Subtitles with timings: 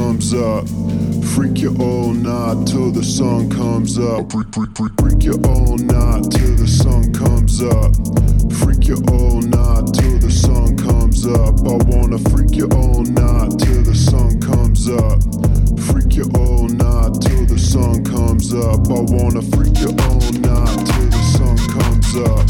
[0.00, 0.66] comes up.
[1.36, 4.32] Freak your old night till the sun comes up.
[4.32, 7.92] Freak, freak, freak, freak your old night till the sun comes up.
[8.60, 11.52] Freak your old night till the sun comes up.
[11.68, 15.20] I wanna freak your old night till the sun comes up.
[15.92, 18.80] Freak your old night till the sun comes up.
[18.88, 22.48] I wanna freak your old night till the sun comes up.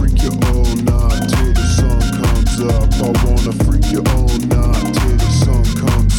[0.00, 2.88] Freak your old night till the sun comes up.
[3.04, 5.49] I wanna freak your old night till the sun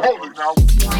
[0.00, 0.97] Hold it now.